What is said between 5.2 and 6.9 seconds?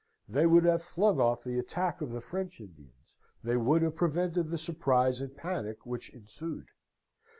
and panic which ensued.